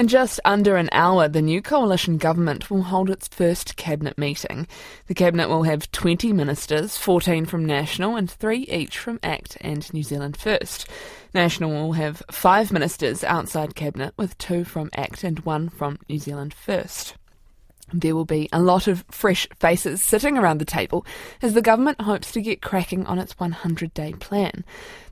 [0.00, 4.68] In just under an hour, the new coalition government will hold its first cabinet meeting.
[5.08, 9.92] The cabinet will have 20 ministers, 14 from National and 3 each from ACT and
[9.92, 10.88] New Zealand First.
[11.34, 16.20] National will have 5 ministers outside cabinet with 2 from ACT and 1 from New
[16.20, 17.17] Zealand First.
[17.92, 21.06] There will be a lot of fresh faces sitting around the table
[21.40, 24.64] as the government hopes to get cracking on its 100 day plan.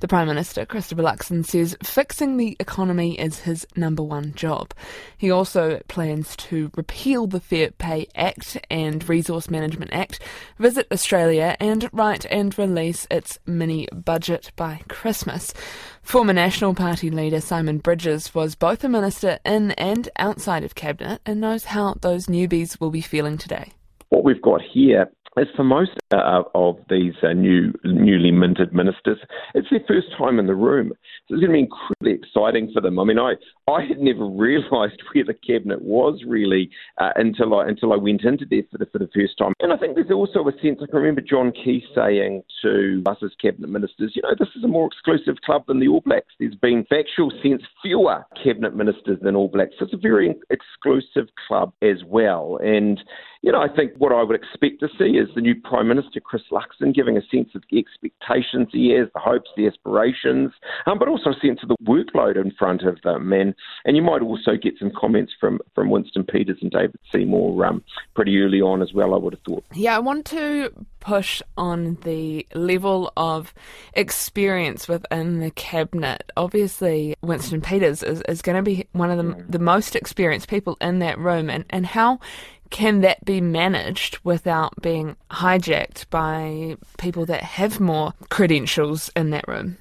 [0.00, 4.74] The Prime Minister, Christopher Luxon, says fixing the economy is his number one job.
[5.16, 10.20] He also plans to repeal the Fair Pay Act and Resource Management Act,
[10.58, 15.54] visit Australia, and write and release its mini budget by Christmas.
[16.04, 21.20] Former National Party leader Simon Bridges was both a minister in and outside of Cabinet
[21.26, 23.72] and knows how those newbies will be feeling today.
[24.10, 29.18] What we've got here as for most uh, of these uh, new, newly minted ministers,
[29.54, 30.92] it's their first time in the room.
[31.26, 32.98] So it's going to be incredibly exciting for them.
[33.00, 33.34] I mean, I,
[33.68, 38.22] I had never realised where the cabinet was really uh, until I until I went
[38.24, 39.52] into there for the for the first time.
[39.60, 40.78] And I think there's also a sense.
[40.82, 44.64] I can remember John Key saying to us as cabinet ministers, you know, this is
[44.64, 46.32] a more exclusive club than the All Blacks.
[46.38, 49.74] There's been factual sense fewer cabinet ministers than All Blacks.
[49.78, 52.58] So it's a very exclusive club as well.
[52.62, 53.00] And
[53.42, 56.20] you know, I think what I would expect to see is the new Prime Minister,
[56.20, 60.52] Chris Luxon, giving a sense of the expectations he has, the hopes, the aspirations,
[60.86, 63.32] um, but also a sense of the workload in front of them.
[63.32, 67.64] And, and you might also get some comments from, from Winston Peters and David Seymour
[67.66, 67.82] um,
[68.14, 69.64] pretty early on as well, I would have thought.
[69.74, 73.52] Yeah, I want to push on the level of
[73.92, 76.32] experience within the cabinet.
[76.36, 79.50] Obviously, Winston Peters is, is going to be one of the, mm.
[79.50, 82.20] the most experienced people in that room, and, and how
[82.70, 89.46] can that be managed without being hijacked by people that have more credentials in that
[89.46, 89.76] room?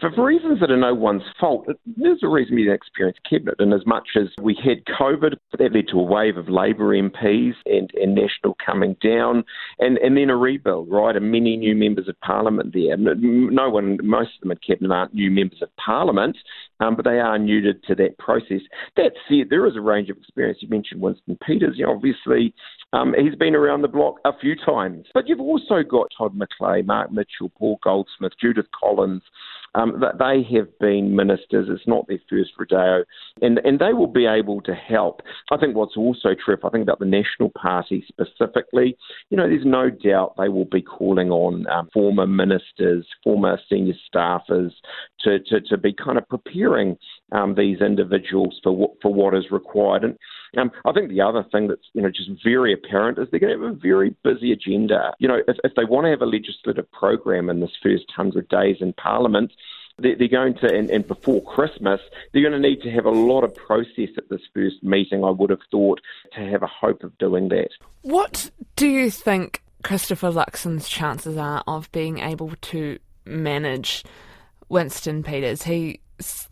[0.00, 1.66] For reasons that are no one's fault,
[1.96, 3.54] there's a reason we didn't experience cabinet.
[3.58, 7.54] And as much as we had COVID, that led to a wave of Labour MPs
[7.64, 9.44] and, and National coming down,
[9.78, 11.16] and, and then a rebuild, right?
[11.16, 12.96] And many new members of Parliament there.
[12.98, 16.36] No one, most of them in cabinet aren't new members of Parliament,
[16.80, 18.60] um, but they are new to, to that process.
[18.96, 20.58] That said, there is a range of experience.
[20.60, 21.76] You mentioned Winston Peters.
[21.76, 22.52] You know, obviously,
[22.92, 25.06] um, he's been around the block a few times.
[25.14, 29.22] But you've also got Todd McClay, Mark Mitchell, Paul Goldsmith, Judith Collins.
[29.76, 31.68] Um, they have been ministers.
[31.68, 33.04] It's not their first rodeo,
[33.42, 35.20] and and they will be able to help.
[35.52, 38.96] I think what's also true, if I think about the National Party specifically,
[39.30, 43.94] you know, there's no doubt they will be calling on um, former ministers, former senior
[44.12, 44.72] staffers
[45.20, 46.96] to, to, to be kind of preparing
[47.32, 50.04] um, these individuals for what for what is required.
[50.04, 50.16] And
[50.56, 53.58] um, I think the other thing that's you know just very apparent is they're going
[53.58, 55.14] to have a very busy agenda.
[55.18, 58.48] You know, if, if they want to have a legislative program in this first hundred
[58.48, 59.52] days in Parliament,
[59.98, 62.00] they're going to, and, and, before Christmas,
[62.32, 65.30] they're going to need to have a lot of process at this first meeting, I
[65.30, 66.00] would have thought,
[66.34, 67.70] to have a hope of doing that.
[68.02, 74.04] What do you think Christopher Luxon's chances are of being able to manage
[74.68, 75.62] Winston Peters?
[75.62, 76.00] He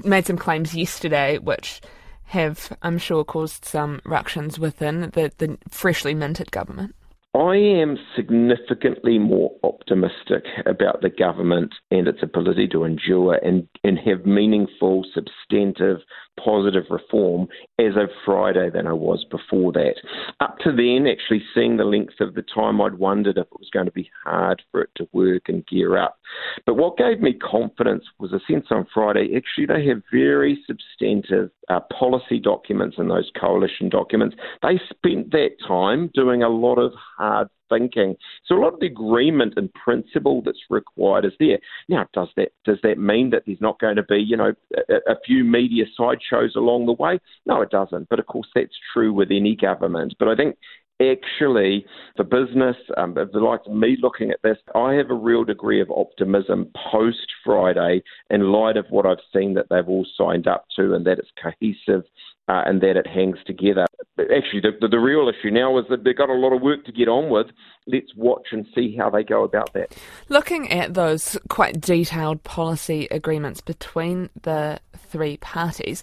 [0.04, 1.82] made some claims yesterday which
[2.26, 6.94] have, I'm sure, caused some ructions within the, the freshly minted government.
[7.34, 13.98] I am significantly more optimistic about the government and its ability to endure and, and
[13.98, 15.98] have meaningful, substantive,
[16.42, 19.94] positive reform as of Friday than I was before that.
[20.40, 23.70] Up to then, actually seeing the length of the time, I'd wondered if it was
[23.72, 26.18] going to be hard for it to work and gear up.
[26.66, 31.50] But what gave me confidence was a sense on Friday, actually, they have very substantive
[31.68, 34.36] uh, policy documents and those coalition documents.
[34.62, 38.16] They spent that time doing a lot of hard thinking.
[38.46, 41.58] So a lot of the agreement and principle that's required is there.
[41.88, 44.52] Now, does that does that mean that there's not going to be, you know,
[44.88, 47.18] a, a few media sideshows along the way?
[47.46, 48.08] No, it doesn't.
[48.08, 50.14] But of course, that's true with any government.
[50.18, 50.56] But I think
[51.00, 55.90] actually, for business, um, likes me looking at this, I have a real degree of
[55.90, 60.94] optimism post Friday in light of what I've seen that they've all signed up to
[60.94, 62.04] and that it's cohesive
[62.48, 63.86] uh, and that it hangs together.
[64.18, 66.84] Actually, the, the, the, real issue now is that they've got a lot of work
[66.84, 67.46] to get on with.
[67.86, 69.96] Let's watch and see how they go about that.
[70.28, 76.02] Looking at those quite detailed policy agreements between the three parties,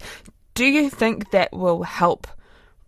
[0.56, 2.28] do you think that will help?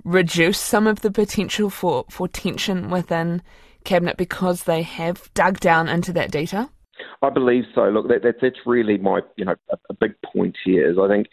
[0.03, 3.41] Reduce some of the potential for, for tension within
[3.83, 6.69] cabinet because they have dug down into that data?
[7.21, 7.89] I believe so.
[7.89, 11.07] Look, that, that that's really my you know a, a big point here is I
[11.07, 11.27] think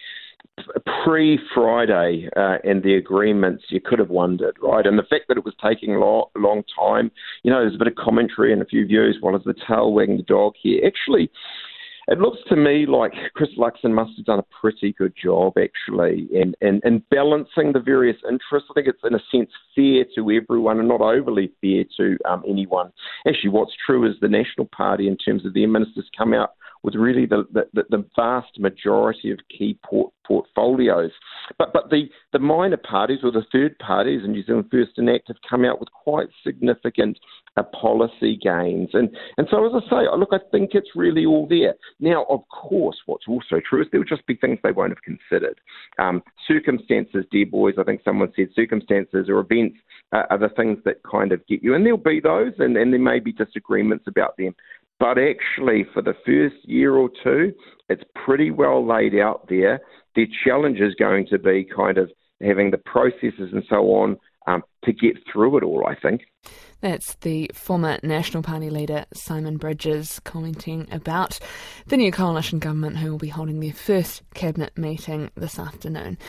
[1.05, 4.87] pre Friday uh, and the agreements, you could have wondered, right?
[4.87, 7.11] And the fact that it was taking a long, long time,
[7.43, 9.19] you know, there's a bit of commentary and a few views.
[9.23, 10.87] Well, is the tail wagging the dog here?
[10.87, 11.31] Actually,
[12.11, 16.29] it looks to me like Chris Luxon must have done a pretty good job, actually,
[16.33, 18.69] in, in, in balancing the various interests.
[18.71, 22.43] I think it's, in a sense, fair to everyone and not overly fair to um,
[22.49, 22.93] anyone.
[23.29, 26.95] Actually, what's true is the National Party, in terms of their ministers, come out with
[26.95, 31.11] really the, the, the vast majority of key port, portfolios.
[31.59, 35.11] But but the, the minor parties or the third parties in New Zealand First and
[35.11, 37.19] Act have come out with quite significant
[37.57, 38.91] uh, policy gains.
[38.93, 41.75] And and so as I say, look, I think it's really all there.
[41.99, 45.03] Now, of course, what's also true is there will just be things they won't have
[45.03, 45.61] considered.
[45.99, 49.79] Um, circumstances, dear boys, I think someone said circumstances or events
[50.13, 51.75] uh, are the things that kind of get you.
[51.75, 54.55] And there'll be those, and, and there may be disagreements about them.
[55.01, 57.55] But actually, for the first year or two,
[57.89, 59.81] it's pretty well laid out there.
[60.15, 62.11] The challenge is going to be kind of
[62.43, 66.23] having the processes and so on um, to get through it all, I think.
[66.83, 71.39] That's the former National Party leader Simon Bridges commenting about
[71.87, 76.19] the new coalition government who will be holding their first cabinet meeting this afternoon.